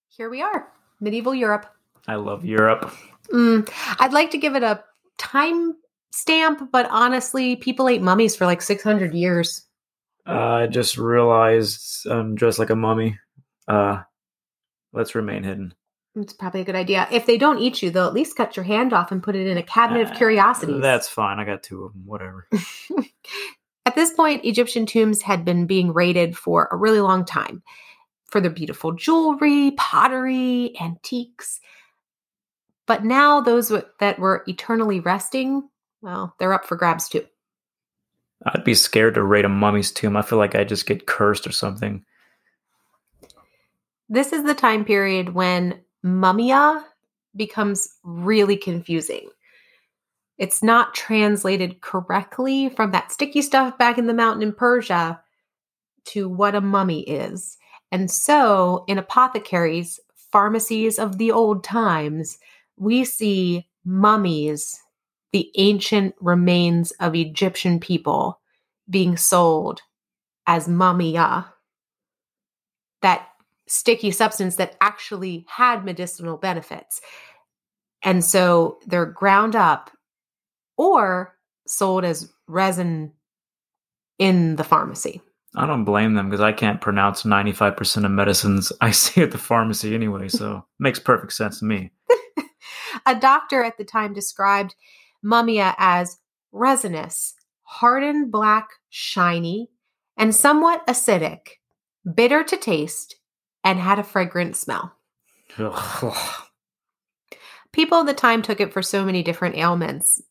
Here 0.09 0.29
we 0.29 0.41
are, 0.41 0.67
medieval 0.99 1.33
Europe. 1.33 1.65
I 2.07 2.15
love 2.15 2.45
Europe. 2.45 2.93
Mm, 3.33 3.69
I'd 3.99 4.13
like 4.13 4.31
to 4.31 4.37
give 4.37 4.55
it 4.55 4.63
a 4.63 4.83
time 5.17 5.75
stamp, 6.11 6.71
but 6.71 6.87
honestly, 6.89 7.55
people 7.55 7.89
ate 7.89 8.01
mummies 8.01 8.35
for 8.35 8.45
like 8.45 8.61
600 8.61 9.13
years. 9.13 9.65
Uh, 10.27 10.31
I 10.31 10.67
just 10.67 10.97
realized 10.97 12.05
I'm 12.07 12.35
dressed 12.35 12.59
like 12.59 12.69
a 12.69 12.75
mummy. 12.75 13.17
Uh, 13.67 14.03
let's 14.93 15.15
remain 15.15 15.43
hidden. 15.43 15.73
It's 16.15 16.33
probably 16.33 16.61
a 16.61 16.65
good 16.65 16.75
idea. 16.75 17.07
If 17.09 17.25
they 17.25 17.37
don't 17.37 17.59
eat 17.59 17.81
you, 17.81 17.89
they'll 17.89 18.07
at 18.07 18.13
least 18.13 18.35
cut 18.35 18.57
your 18.57 18.65
hand 18.65 18.91
off 18.91 19.11
and 19.11 19.23
put 19.23 19.35
it 19.35 19.47
in 19.47 19.57
a 19.57 19.63
cabinet 19.63 20.01
of 20.01 20.11
Uh, 20.11 20.17
curiosities. 20.17 20.81
That's 20.81 21.07
fine. 21.07 21.39
I 21.39 21.45
got 21.45 21.63
two 21.63 21.85
of 21.85 21.93
them. 21.93 22.03
Whatever. 22.05 22.47
At 23.85 23.95
this 23.95 24.11
point, 24.13 24.45
Egyptian 24.45 24.85
tombs 24.85 25.21
had 25.21 25.43
been 25.45 25.65
being 25.65 25.93
raided 25.93 26.37
for 26.37 26.67
a 26.71 26.75
really 26.75 26.99
long 26.99 27.25
time 27.25 27.63
for 28.25 28.39
their 28.39 28.51
beautiful 28.51 28.91
jewelry, 28.91 29.71
pottery, 29.71 30.73
antiques. 30.79 31.59
But 32.87 33.03
now, 33.05 33.41
those 33.41 33.71
that 33.99 34.19
were 34.19 34.43
eternally 34.47 34.99
resting, 34.99 35.67
well, 36.01 36.35
they're 36.39 36.53
up 36.53 36.65
for 36.65 36.75
grabs 36.75 37.09
too. 37.09 37.25
I'd 38.45 38.63
be 38.63 38.73
scared 38.73 39.15
to 39.15 39.23
raid 39.23 39.45
a 39.45 39.49
mummy's 39.49 39.91
tomb. 39.91 40.17
I 40.17 40.21
feel 40.23 40.39
like 40.39 40.55
I'd 40.55 40.69
just 40.69 40.87
get 40.87 41.05
cursed 41.05 41.45
or 41.45 41.51
something. 41.51 42.03
This 44.09 44.33
is 44.33 44.43
the 44.43 44.55
time 44.55 44.83
period 44.83 45.33
when 45.33 45.79
mummia 46.03 46.83
becomes 47.35 47.87
really 48.03 48.57
confusing. 48.57 49.29
It's 50.37 50.63
not 50.63 50.95
translated 50.95 51.81
correctly 51.81 52.69
from 52.69 52.91
that 52.91 53.11
sticky 53.11 53.43
stuff 53.43 53.77
back 53.77 53.97
in 53.97 54.07
the 54.07 54.13
mountain 54.13 54.41
in 54.41 54.53
Persia 54.53 55.21
to 56.05 56.27
what 56.27 56.55
a 56.55 56.61
mummy 56.61 57.01
is. 57.01 57.57
And 57.91 58.09
so, 58.09 58.83
in 58.87 58.97
apothecaries, 58.97 59.99
pharmacies 60.31 60.97
of 60.97 61.17
the 61.17 61.31
old 61.31 61.63
times, 61.63 62.39
we 62.77 63.03
see 63.05 63.67
mummies, 63.85 64.81
the 65.31 65.51
ancient 65.57 66.15
remains 66.19 66.91
of 66.91 67.15
Egyptian 67.15 67.79
people, 67.79 68.39
being 68.89 69.17
sold 69.17 69.81
as 70.45 70.67
mummia. 70.67 71.45
That 73.01 73.27
sticky 73.67 74.11
substance 74.11 74.57
that 74.57 74.75
actually 74.81 75.45
had 75.47 75.85
medicinal 75.85 76.37
benefits. 76.37 76.99
And 78.03 78.23
so 78.23 78.79
they're 78.85 79.05
ground 79.05 79.55
up 79.55 79.91
or 80.77 81.37
sold 81.67 82.03
as 82.03 82.31
resin 82.47 83.13
in 84.19 84.55
the 84.55 84.63
pharmacy. 84.63 85.21
I 85.55 85.65
don't 85.65 85.83
blame 85.83 86.13
them 86.13 86.29
because 86.29 86.41
I 86.41 86.53
can't 86.53 86.81
pronounce 86.81 87.23
95% 87.23 88.05
of 88.05 88.11
medicines 88.11 88.71
I 88.81 88.91
see 88.91 89.21
at 89.21 89.31
the 89.31 89.37
pharmacy 89.37 89.95
anyway, 89.95 90.27
so 90.27 90.65
makes 90.79 90.99
perfect 90.99 91.33
sense 91.33 91.59
to 91.59 91.65
me. 91.65 91.91
A 93.05 93.15
doctor 93.15 93.63
at 93.63 93.77
the 93.77 93.83
time 93.85 94.13
described 94.13 94.75
mummia 95.23 95.75
as 95.77 96.17
resinous, 96.51 97.33
hardened 97.63 98.31
black, 98.31 98.69
shiny, 98.89 99.69
and 100.17 100.35
somewhat 100.35 100.85
acidic, 100.87 101.59
bitter 102.15 102.43
to 102.43 102.57
taste, 102.57 103.15
and 103.63 103.79
had 103.79 103.99
a 103.99 104.03
fragrant 104.03 104.55
smell. 104.55 104.95
People 107.71 107.99
at 107.99 108.05
the 108.05 108.13
time 108.13 108.41
took 108.41 108.59
it 108.59 108.73
for 108.73 108.81
so 108.81 109.05
many 109.05 109.23
different 109.23 109.55
ailments. 109.55 110.21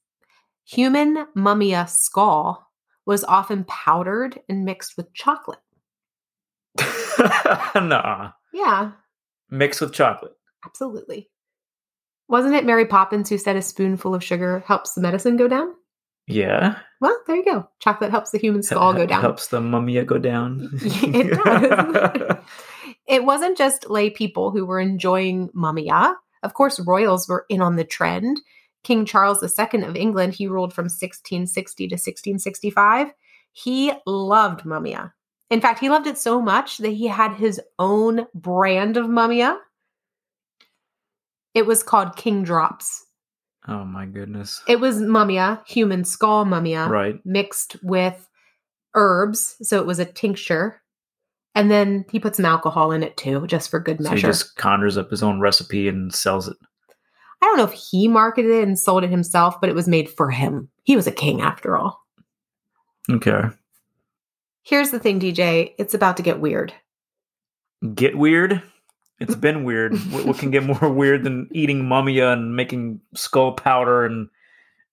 Human 0.65 1.27
mummia 1.37 1.89
skull 1.89 2.69
was 3.07 3.25
often 3.25 3.65
powdered 3.65 4.39
and 4.49 4.65
mixed 4.65 4.97
with 4.97 5.13
chocolate. 5.15 5.59
nah. 7.75 8.33
Yeah, 8.53 8.93
Mixed 9.51 9.81
with 9.81 9.93
chocolate. 9.93 10.33
absolutely. 10.65 11.29
Wasn't 12.31 12.55
it 12.55 12.65
Mary 12.65 12.87
Poppins 12.87 13.29
who 13.29 13.39
said 13.39 13.57
a 13.57 13.63
spoonful 13.63 14.15
of 14.15 14.23
sugar 14.23 14.63
helps 14.65 14.93
the 14.93 15.01
medicine 15.01 15.37
go 15.37 15.49
down? 15.49 15.75
Yeah. 16.29 16.79
Well, 17.01 17.21
there 17.27 17.35
you 17.35 17.45
go. 17.45 17.69
Chocolate 17.81 18.13
helps 18.13 18.31
the 18.31 18.39
human 18.39 18.63
skull 18.63 18.95
go 18.95 19.05
down. 19.05 19.21
Helps 19.21 19.49
the 19.49 19.61
mummy 19.61 20.01
go 20.05 20.17
down. 20.17 20.71
It 20.83 21.45
does. 21.45 22.37
It 23.07 23.25
wasn't 23.25 23.59
just 23.59 23.91
lay 23.91 24.11
people 24.11 24.53
who 24.53 24.65
were 24.65 24.79
enjoying 24.79 25.49
mummia. 25.49 26.15
Of 26.45 26.55
course, 26.55 26.79
royals 26.79 27.29
were 27.29 27.45
in 27.49 27.61
on 27.61 27.75
the 27.75 27.83
trend. 27.83 28.41
King 28.85 29.05
Charles 29.05 29.43
II 29.43 29.83
of 29.83 29.97
England, 29.97 30.35
he 30.35 30.47
ruled 30.47 30.73
from 30.73 30.85
1660 30.85 31.89
to 31.89 31.95
1665. 31.95 33.09
He 33.51 33.93
loved 34.07 34.65
mummia. 34.65 35.11
In 35.51 35.61
fact, 35.61 35.81
he 35.81 35.91
loved 35.91 36.07
it 36.07 36.19
so 36.19 36.41
much 36.41 36.79
that 36.79 36.91
he 36.91 37.09
had 37.09 37.33
his 37.33 37.61
own 37.81 38.27
brand 38.33 38.97
of 38.97 39.07
mummia. 39.07 39.59
It 41.55 41.67
was 41.67 41.83
called 41.83 42.17
King 42.17 42.43
Drops. 42.45 43.05
oh 43.69 43.85
my 43.85 44.07
goodness. 44.07 44.63
It 44.67 44.81
was 44.81 45.01
mummia, 45.03 45.67
human 45.67 46.05
skull 46.05 46.45
mummia, 46.45 46.89
Right. 46.89 47.21
mixed 47.25 47.77
with 47.83 48.27
herbs. 48.95 49.57
So 49.63 49.79
it 49.79 49.87
was 49.87 49.99
a 49.99 50.05
tincture. 50.05 50.81
And 51.55 51.71
then 51.71 52.05
he 52.11 52.21
put 52.21 52.37
some 52.37 52.47
alcohol 52.47 52.93
in 52.93 53.03
it 53.03 53.17
too, 53.17 53.47
just 53.47 53.71
for 53.71 53.81
good 53.81 53.99
measure. 54.01 54.17
So 54.17 54.17
he 54.17 54.23
just 54.23 54.57
conjures 54.57 54.97
up 54.97 55.11
his 55.11 55.23
own 55.23 55.41
recipe 55.41 55.89
and 55.89 56.15
sells 56.15 56.49
it. 56.49 56.57
I 57.43 57.47
don't 57.47 57.57
know 57.57 57.65
if 57.65 57.73
he 57.73 58.07
marketed 58.07 58.51
it 58.51 58.63
and 58.69 58.79
sold 58.79 59.03
it 59.05 59.11
himself, 59.11 59.61
but 59.61 59.69
it 59.71 59.75
was 59.75 59.89
made 59.89 60.09
for 60.09 60.31
him. 60.31 60.69
He 60.85 60.95
was 60.97 61.07
a 61.07 61.13
king 61.13 61.41
after 61.41 61.77
all. 61.77 62.01
Okay. 63.11 63.43
Here's 64.63 64.91
the 64.91 64.99
thing, 65.01 65.19
DJ. 65.19 65.75
It's 65.79 65.95
about 65.95 66.17
to 66.19 66.23
get 66.23 66.41
weird. 66.41 66.73
Get 67.95 68.17
weird. 68.17 68.63
It's 69.21 69.35
been 69.35 69.65
weird. 69.65 69.95
what, 70.11 70.25
what 70.27 70.39
can 70.39 70.51
get 70.51 70.65
more 70.65 70.91
weird 70.93 71.25
than 71.25 71.49
eating 71.53 71.83
mumia 71.85 72.33
and 72.33 72.57
making 72.57 73.01
skull 73.15 73.53
powder 73.53 74.05
and 74.07 74.29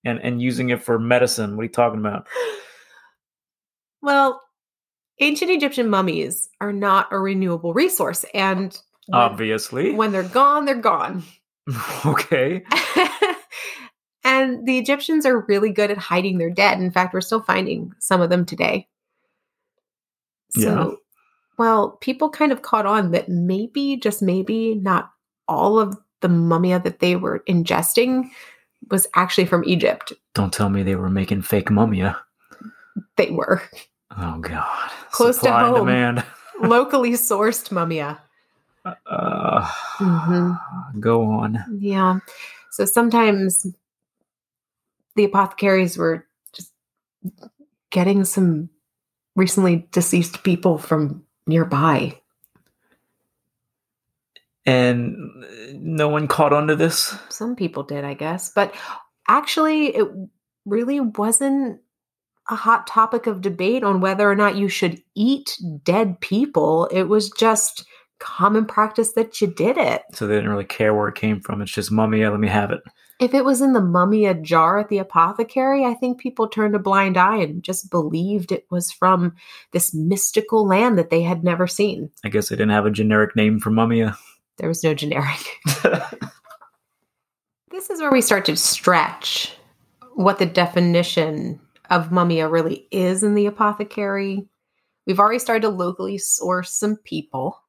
and 0.06 0.20
and 0.20 0.42
using 0.42 0.70
it 0.70 0.84
for 0.84 1.00
medicine? 1.00 1.56
What 1.56 1.62
are 1.62 1.66
you 1.66 1.72
talking 1.72 2.00
about? 2.00 2.28
Well, 4.02 4.42
ancient 5.20 5.52
Egyptian 5.52 5.90
mummies 5.90 6.50
are 6.62 6.74
not 6.74 7.08
a 7.12 7.20
renewable 7.20 7.74
resource. 7.74 8.26
And 8.34 8.78
when, 9.08 9.20
Obviously. 9.22 9.94
when 9.94 10.12
they're 10.12 10.24
gone, 10.24 10.66
they're 10.66 10.76
gone. 10.76 11.24
okay. 12.06 12.64
and 14.24 14.66
the 14.68 14.78
Egyptians 14.78 15.26
are 15.26 15.46
really 15.48 15.72
good 15.72 15.90
at 15.92 15.98
hiding 15.98 16.38
their 16.38 16.50
dead. 16.50 16.80
In 16.80 16.92
fact, 16.92 17.14
we're 17.14 17.22
still 17.22 17.42
finding 17.42 17.94
some 18.00 18.22
of 18.22 18.30
them 18.30 18.46
today. 18.46 18.88
So, 20.52 20.60
Yeah. 20.62 20.92
Well, 21.58 21.92
people 22.02 22.30
kind 22.30 22.52
of 22.52 22.62
caught 22.62 22.86
on 22.86 23.12
that 23.12 23.30
maybe, 23.30 23.98
just 23.98 24.22
maybe, 24.22 24.76
not 24.76 25.12
all 25.48 25.80
of 25.80 25.98
the 26.22 26.28
mumia 26.28 26.84
that 26.84 27.00
they 27.00 27.16
were 27.16 27.44
ingesting 27.48 28.30
was 28.92 29.08
actually 29.16 29.46
from 29.46 29.64
Egypt. 29.66 30.14
Don't 30.34 30.54
tell 30.54 30.70
me 30.70 30.84
they 30.84 30.96
were 30.96 31.10
making 31.10 31.42
fake 31.42 31.70
mumia. 31.70 32.18
They 33.18 33.32
were 33.32 33.62
Oh 34.20 34.40
God. 34.40 34.92
Close 35.12 35.36
to 35.38 35.46
Supply 35.46 35.64
and 35.68 35.76
home. 35.76 35.86
demand. 35.88 36.24
locally 36.62 37.12
sourced 37.12 37.70
mumia. 37.70 38.18
Uh, 39.06 39.62
Mhm. 39.98 40.60
Go 41.00 41.24
on. 41.24 41.64
Yeah. 41.80 42.20
So 42.72 42.86
sometimes 42.86 43.66
the 45.16 45.26
apothecaries 45.26 45.98
were 45.98 46.26
just 46.54 46.72
getting 47.90 48.24
some 48.24 48.70
recently 49.36 49.88
deceased 49.92 50.44
people 50.44 50.78
from 50.78 51.24
nearby. 51.48 52.20
And 54.66 55.16
no 55.74 56.10
one 56.10 56.28
caught 56.28 56.52
on 56.52 56.68
to 56.68 56.76
this. 56.76 57.16
Some 57.30 57.56
people 57.56 57.84
did, 57.84 58.04
I 58.04 58.14
guess. 58.14 58.52
But 58.54 58.76
actually, 59.28 59.96
it 59.96 60.08
really 60.66 61.00
wasn't 61.00 61.80
a 62.50 62.56
hot 62.56 62.88
topic 62.88 63.28
of 63.28 63.42
debate 63.42 63.84
on 63.84 64.02
whether 64.02 64.30
or 64.30 64.36
not 64.36 64.56
you 64.56 64.68
should 64.68 65.02
eat 65.16 65.58
dead 65.84 66.20
people. 66.20 66.88
It 66.88 67.04
was 67.04 67.30
just 67.30 67.86
common 68.20 68.66
practice 68.66 69.14
that 69.14 69.40
you 69.40 69.48
did 69.48 69.78
it. 69.78 70.04
So 70.14 70.28
they 70.28 70.36
didn't 70.36 70.50
really 70.50 70.66
care 70.66 70.94
where 70.94 71.08
it 71.08 71.16
came 71.16 71.40
from. 71.40 71.62
It's 71.62 71.72
just 71.72 71.92
mumia. 71.92 72.32
Let 72.32 72.40
me 72.40 72.48
have 72.48 72.72
it. 72.72 72.82
If 73.20 73.34
it 73.34 73.44
was 73.44 73.62
in 73.62 73.74
the 73.74 73.80
mumia 73.80 74.40
jar 74.40 74.78
at 74.78 74.90
the 74.90 75.00
apothecary, 75.00 75.84
I 75.84 75.96
think 75.96 76.20
people 76.20 76.48
turned 76.48 76.76
a 76.76 76.80
blind 76.80 77.18
eye 77.18 77.38
and 77.38 77.64
just 77.64 77.90
believed 77.90 78.52
it 78.52 78.68
was 78.70 78.92
from 78.92 79.36
this 79.72 79.94
mystical 79.94 80.68
land 80.68 81.00
that 81.00 81.10
they 81.10 81.24
had 81.24 81.44
never 81.44 81.66
seen. 81.66 82.12
I 82.24 82.30
guess 82.30 82.50
they 82.50 82.56
didn't 82.56 82.72
have 82.72 82.86
a 82.86 82.92
generic 82.92 83.36
name 83.36 83.60
for 83.60 83.72
mumia. 83.72 84.14
Uh. 84.14 84.16
There 84.60 84.70
was 84.70 84.84
no 84.84 84.96
generic. 84.96 85.38
This 87.78 87.92
is 87.92 88.02
where 88.02 88.12
we 88.12 88.22
start 88.22 88.46
to 88.46 88.56
stretch 88.56 89.54
what 90.16 90.40
the 90.40 90.48
definition 90.48 91.60
of 91.92 92.10
mumia 92.10 92.50
really 92.50 92.88
is 92.90 93.24
in 93.24 93.36
the 93.36 93.46
apothecary. 93.46 94.48
We've 95.06 95.20
already 95.20 95.38
started 95.38 95.62
to 95.62 95.70
locally 95.70 96.18
source 96.18 96.74
some 96.74 96.96
people. 96.96 97.62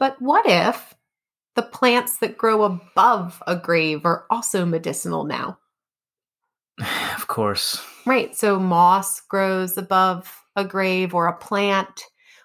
But 0.00 0.20
what 0.20 0.46
if 0.46 0.94
the 1.56 1.62
plants 1.62 2.18
that 2.18 2.38
grow 2.38 2.62
above 2.62 3.42
a 3.46 3.56
grave 3.56 4.04
are 4.04 4.24
also 4.30 4.64
medicinal 4.64 5.24
now? 5.24 5.58
of 7.16 7.26
course. 7.26 7.82
Right. 8.06 8.34
So 8.36 8.58
moss 8.58 9.20
grows 9.20 9.76
above 9.76 10.42
a 10.56 10.64
grave 10.64 11.14
or 11.14 11.26
a 11.26 11.36
plant. 11.36 12.04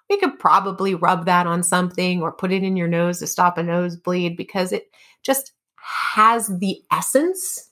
We 0.09 0.17
could 0.17 0.37
probably 0.37 0.93
rub 0.93 1.25
that 1.25 1.47
on 1.47 1.63
something 1.63 2.21
or 2.21 2.31
put 2.31 2.51
it 2.51 2.63
in 2.63 2.77
your 2.77 2.87
nose 2.87 3.19
to 3.19 3.27
stop 3.27 3.57
a 3.57 3.63
nosebleed 3.63 4.37
because 4.37 4.71
it 4.71 4.91
just 5.23 5.53
has 5.77 6.47
the 6.59 6.81
essence 6.91 7.69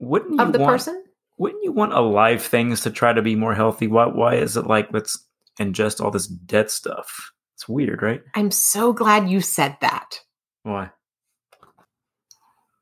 Wouldn't 0.00 0.34
you 0.34 0.40
of 0.40 0.52
the 0.52 0.58
want, 0.58 0.70
person. 0.70 1.04
Wouldn't 1.38 1.62
you 1.62 1.72
want 1.72 1.92
alive 1.92 2.42
things 2.42 2.80
to 2.82 2.90
try 2.90 3.12
to 3.12 3.22
be 3.22 3.36
more 3.36 3.54
healthy? 3.54 3.86
Why? 3.86 4.06
Why 4.06 4.34
is 4.34 4.56
it 4.56 4.66
like 4.66 4.92
let's 4.92 5.24
ingest 5.60 6.00
all 6.00 6.10
this 6.10 6.26
dead 6.26 6.70
stuff? 6.70 7.32
It's 7.60 7.68
weird, 7.68 8.00
right? 8.00 8.22
I'm 8.34 8.50
so 8.50 8.94
glad 8.94 9.28
you 9.28 9.42
said 9.42 9.76
that. 9.82 10.22
Why? 10.62 10.92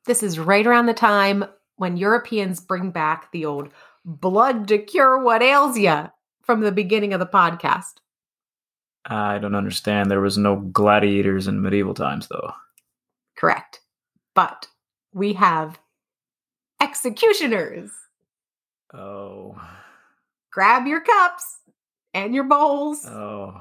This 0.07 0.23
is 0.23 0.39
right 0.39 0.65
around 0.65 0.87
the 0.87 0.95
time 0.95 1.47
when 1.79 1.97
Europeans 1.97 2.61
bring 2.61 2.93
back 2.93 3.33
the 3.33 3.45
old 3.45 3.71
blood 4.05 4.69
to 4.69 4.79
cure 4.79 5.21
what 5.21 5.43
ails 5.43 5.77
ya 5.77 6.11
from 6.45 6.61
the 6.61 6.71
beginning 6.71 7.13
of 7.13 7.19
the 7.19 7.27
podcast. 7.27 7.95
I 9.05 9.39
don't 9.39 9.57
understand. 9.57 10.13
There 10.13 10.21
was 10.21 10.39
no 10.39 10.55
gladiators 10.55 11.49
in 11.49 11.61
medieval 11.61 11.95
times, 11.95 12.29
though. 12.29 12.53
Correct. 13.37 13.81
But 14.37 14.69
we 15.13 15.33
have 15.33 15.81
executioners. 16.81 17.91
Oh, 18.95 19.61
grab 20.53 20.87
your 20.87 21.01
cups 21.01 21.63
and 22.15 22.33
your 22.33 22.45
bowls. 22.45 23.05
oh. 23.07 23.61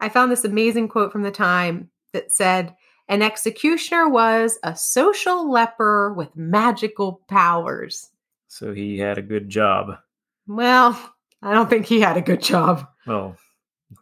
I 0.00 0.08
found 0.08 0.30
this 0.30 0.44
amazing 0.44 0.88
quote 0.88 1.12
from 1.12 1.22
the 1.22 1.30
time 1.30 1.90
that 2.12 2.32
said, 2.32 2.74
An 3.08 3.22
executioner 3.22 4.08
was 4.08 4.58
a 4.62 4.76
social 4.76 5.50
leper 5.50 6.12
with 6.12 6.36
magical 6.36 7.22
powers. 7.28 8.10
So 8.48 8.72
he 8.72 8.98
had 8.98 9.18
a 9.18 9.22
good 9.22 9.48
job. 9.48 9.98
Well, 10.46 10.98
I 11.42 11.52
don't 11.52 11.68
think 11.68 11.86
he 11.86 12.00
had 12.00 12.16
a 12.16 12.22
good 12.22 12.42
job. 12.42 12.86
Well, 13.06 13.36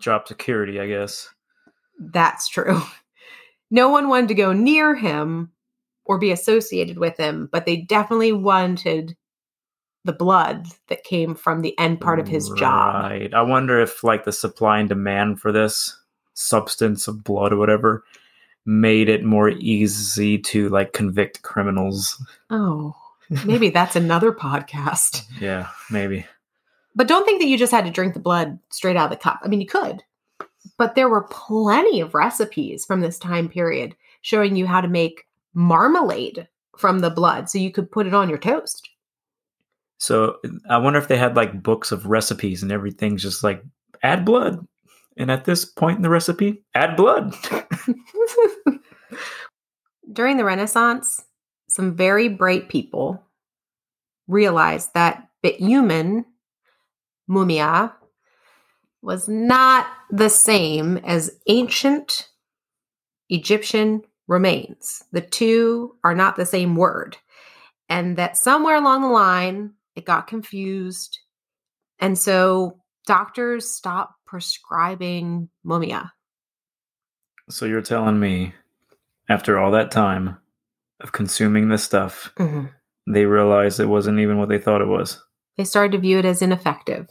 job 0.01 0.29
security, 0.29 0.81
I 0.81 0.87
guess. 0.87 1.29
That's 1.99 2.49
true. 2.49 2.81
No 3.71 3.89
one 3.89 4.09
wanted 4.09 4.29
to 4.29 4.35
go 4.35 4.53
near 4.53 4.95
him 4.95 5.51
or 6.05 6.19
be 6.19 6.31
associated 6.31 6.99
with 6.99 7.17
him, 7.17 7.49
but 7.51 7.67
they 7.67 7.77
definitely 7.77 8.33
wanted 8.33 9.17
the 10.05 10.13
blood 10.13 10.67
that 10.89 11.05
came 11.05 11.35
from 11.35 11.63
the 11.63 11.79
end 11.79 12.01
part 12.01 12.21
of 12.21 12.29
his 12.29 12.51
job. 12.51 13.11
Right. 13.11 13.33
I 13.33 13.43
wonder 13.43 13.81
if 13.81 14.05
like 14.05 14.25
the 14.25 14.33
supply 14.33 14.79
and 14.79 14.89
demand 14.89 15.41
for 15.41 15.51
this 15.51 15.99
substance 16.35 17.09
of 17.09 17.25
blood 17.25 17.53
or 17.53 17.57
whatever 17.57 18.05
made 18.67 19.09
it 19.09 19.25
more 19.25 19.51
easy 19.51 20.39
to 20.39 20.69
like 20.69 20.93
convict 20.93 21.43
criminals. 21.43 22.23
Oh, 22.51 22.95
maybe 23.45 23.71
that's 23.71 23.97
another 23.97 24.33
podcast. 24.33 25.23
Yeah, 25.41 25.69
maybe. 25.91 26.27
But 26.95 27.09
don't 27.09 27.25
think 27.25 27.41
that 27.41 27.49
you 27.49 27.59
just 27.59 27.73
had 27.73 27.85
to 27.85 27.91
drink 27.91 28.15
the 28.15 28.21
blood 28.21 28.59
straight 28.71 28.97
out 28.97 29.07
of 29.07 29.11
the 29.11 29.23
cup. 29.23 29.41
I 29.43 29.49
mean, 29.49 29.61
you 29.61 29.67
could, 29.67 30.05
but 30.79 30.95
there 30.95 31.09
were 31.09 31.27
plenty 31.29 32.01
of 32.01 32.15
recipes 32.15 32.85
from 32.85 33.01
this 33.01 33.19
time 33.19 33.49
period 33.49 33.97
showing 34.23 34.55
you 34.55 34.67
how 34.67 34.81
to 34.81 34.89
make 34.89 35.27
marmalade 35.55 36.49
from 36.79 37.01
the 37.01 37.11
blood 37.11 37.49
so 37.49 37.59
you 37.59 37.71
could 37.71 37.91
put 37.91 38.07
it 38.07 38.15
on 38.15 38.29
your 38.29 38.39
toast. 38.39 38.89
So 39.99 40.37
I 40.69 40.79
wonder 40.79 40.99
if 40.99 41.09
they 41.09 41.17
had 41.17 41.37
like 41.37 41.63
books 41.63 41.93
of 41.93 42.07
recipes 42.07 42.63
and 42.63 42.73
everything's 42.73 43.23
just 43.23 43.45
like 43.45 43.63
add 44.03 44.25
blood. 44.25 44.67
And 45.17 45.31
at 45.31 45.45
this 45.45 45.65
point 45.65 45.97
in 45.97 46.03
the 46.03 46.11
recipe, 46.11 46.65
add 46.75 46.97
blood. 46.97 47.35
During 50.13 50.37
the 50.37 50.45
Renaissance, 50.45 51.23
some 51.69 51.97
very 51.97 52.29
bright 52.29 52.69
people 52.69 53.23
realized 54.27 54.91
that 54.95 55.29
bitumen, 55.43 56.25
mumia, 57.31 57.93
was 59.03 59.29
not 59.29 59.87
the 60.11 60.31
same 60.31 60.97
as 60.99 61.39
ancient 61.47 62.29
Egyptian 63.29 64.03
remains. 64.27 65.05
The 65.13 65.21
two 65.21 65.97
are 66.03 66.15
not 66.15 66.37
the 66.37 66.47
same 66.47 66.77
word. 66.77 67.17
And 67.89 68.17
that 68.17 68.37
somewhere 68.37 68.77
along 68.77 69.03
the 69.03 69.09
line, 69.09 69.75
it 69.97 70.05
got 70.05 70.27
confused. 70.27 71.19
And 71.99 72.19
so 72.19 72.81
doctors 73.07 73.69
stopped 73.69 74.15
prescribing 74.27 75.49
mumia. 75.65 76.11
So 77.51 77.67
you're 77.67 77.83
telling 77.83 78.19
me 78.19 78.55
after 79.29 79.59
all 79.59 79.71
that 79.73 79.91
time 79.91 80.39
of 81.01 81.13
consuming 81.13 81.69
this 81.69 81.85
stuff, 81.85 82.33
Mhm. 82.37 82.71
they 83.07 83.27
realized 83.27 83.81
it 83.81 83.87
wasn't 83.87 84.21
even 84.21 84.39
what 84.39 84.49
they 84.49 84.59
thought 84.59 84.81
it 84.81 84.89
was. 84.89 85.23
They 85.57 85.65
started 85.65 85.93
to 85.93 85.99
view 85.99 86.19
it 86.19 86.25
as 86.25 86.43
ineffective. 86.43 87.09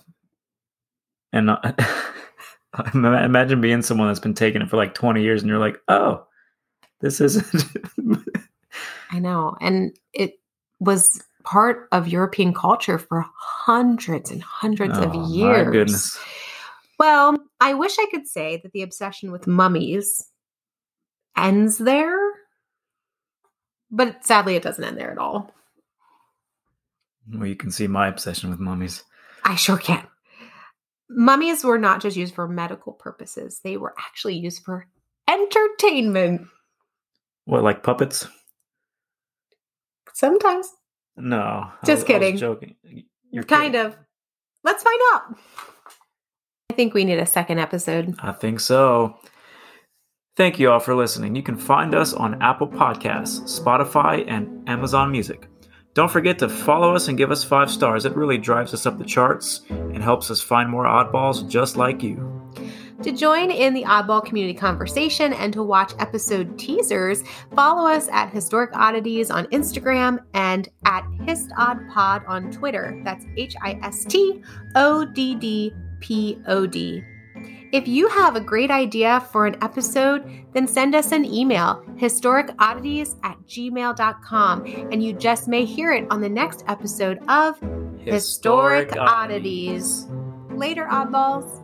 And 1.32 1.50
uh, 1.50 1.60
imagine 2.94 3.62
being 3.62 3.82
someone 3.82 4.08
that's 4.08 4.20
been 4.20 4.34
taking 4.34 4.62
it 4.62 4.70
for 4.70 4.78
like 4.78 4.94
20 4.94 5.22
years 5.22 5.42
and 5.42 5.50
you're 5.50 5.60
like, 5.60 5.78
oh, 5.88 6.26
this 7.02 7.22
isn't. 7.22 7.64
I 9.12 9.20
know. 9.20 9.56
And 9.62 9.96
it 10.14 10.40
was 10.80 11.22
part 11.44 11.88
of 11.92 12.08
European 12.08 12.54
culture 12.54 12.98
for 12.98 13.26
hundreds 13.38 14.32
and 14.32 14.42
hundreds 14.42 14.98
Oh, 14.98 15.04
of 15.04 15.32
years. 15.32 15.72
goodness. 15.72 16.20
Well, 17.00 17.38
I 17.60 17.74
wish 17.74 17.98
I 18.00 18.06
could 18.12 18.28
say 18.28 18.58
that 18.64 18.72
the 18.72 18.82
obsession 18.82 19.32
with 19.32 19.48
mummies 19.48 20.30
ends 21.36 21.78
there, 21.78 22.18
But 23.92 24.26
sadly, 24.26 24.56
it 24.56 24.64
doesn't 24.64 24.84
end 24.84 24.98
there 24.98 25.12
at 25.12 25.18
all. 25.20 25.54
Well, 27.32 27.46
you 27.46 27.56
can 27.56 27.72
see 27.72 27.88
my 27.88 28.08
obsession 28.08 28.50
with 28.50 28.60
mummies. 28.60 29.04
I 29.44 29.56
sure 29.56 29.78
can. 29.78 30.06
Mummies 31.10 31.64
were 31.64 31.78
not 31.78 32.02
just 32.02 32.18
used 32.18 32.34
for 32.34 32.48
medical 32.48 32.94
purposes, 32.94 33.60
they 33.64 33.78
were 33.78 33.94
actually 34.00 34.36
used 34.36 34.64
for 34.64 34.88
entertainment. 35.28 36.48
What, 37.46 37.64
like 37.64 37.84
puppets? 37.84 38.28
Sometimes. 40.14 40.70
No. 41.18 41.38
I 41.38 41.86
Just 41.86 42.04
I 42.06 42.08
kidding. 42.08 42.38
joking. 42.38 42.76
You're 43.32 43.44
kind 43.44 43.74
kidding. 43.74 43.88
of. 43.88 43.98
Let's 44.64 44.84
find 44.84 45.00
out. 45.14 45.38
I 46.70 46.74
think 46.74 46.94
we 46.94 47.06
need 47.06 47.20
a 47.20 47.26
second 47.26 47.60
episode. 47.60 48.16
I 48.20 48.32
think 48.32 48.60
so. 48.60 49.18
Thank 50.36 50.60
you 50.60 50.72
all 50.72 50.80
for 50.80 50.96
listening. 50.96 51.36
You 51.36 51.44
can 51.44 51.58
find 51.58 51.94
us 51.94 52.14
on 52.14 52.42
Apple 52.42 52.68
Podcasts, 52.68 53.60
Spotify, 53.62 54.24
and 54.28 54.68
Amazon 54.68 55.12
Music. 55.12 55.48
Don't 55.94 56.10
forget 56.10 56.40
to 56.40 56.50
follow 56.50 56.96
us 56.96 57.08
and 57.08 57.18
give 57.20 57.30
us 57.30 57.44
five 57.44 57.70
stars. 57.70 58.06
It 58.06 58.16
really 58.16 58.40
drives 58.40 58.74
us 58.74 58.88
up 58.88 58.98
the 58.98 59.06
charts 59.06 59.62
and 59.70 60.02
helps 60.02 60.32
us 60.32 60.42
find 60.42 60.68
more 60.68 60.86
oddballs 60.86 61.48
just 61.48 61.78
like 61.78 62.02
you. 62.02 62.18
To 63.04 63.12
join 63.12 63.52
in 63.52 63.74
the 63.74 63.84
Oddball 63.84 64.24
community 64.24 64.58
conversation 64.58 65.34
and 65.34 65.52
to 65.52 65.62
watch 65.62 65.92
episode 66.00 66.58
teasers, 66.58 67.22
follow 67.54 67.86
us 67.86 68.08
at 68.14 68.30
Historic 68.30 68.70
Oddities 68.74 69.30
on 69.30 69.46
Instagram 69.48 70.20
and 70.34 70.70
at 70.86 71.04
HistOddPod 71.20 72.26
on 72.30 72.50
Twitter. 72.50 73.02
That's 73.04 73.26
H 73.36 73.56
I 73.62 73.78
S 73.84 74.06
T 74.06 74.42
O 74.76 75.04
D 75.04 75.36
D 75.36 75.74
P 76.00 76.40
O 76.48 76.66
D. 76.66 77.04
If 77.74 77.90
you 77.90 78.08
have 78.08 78.38
a 78.38 78.40
great 78.40 78.72
idea 78.72 79.20
for 79.34 79.48
an 79.48 79.62
episode, 79.62 80.24
then 80.54 80.66
send 80.66 80.96
us 80.96 81.12
an 81.12 81.26
email, 81.26 81.84
historicoddities 81.96 83.18
at 83.24 83.38
gmail.com, 83.48 84.66
and 84.92 85.04
you 85.04 85.12
just 85.12 85.50
may 85.50 85.66
hear 85.66 85.92
it 85.92 86.06
on 86.10 86.22
the 86.22 86.30
next 86.30 86.64
episode 86.68 87.20
of 87.28 87.60
Historic 88.00 88.96
Oddities. 88.96 90.08
Later, 90.52 90.86
oddballs. 90.86 91.63